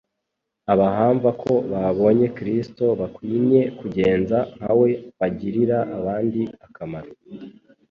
[0.73, 4.89] Abahamva ko babonye Kristo bakwinye kugenza nka we
[5.19, 7.11] bagirira abandi akamaro.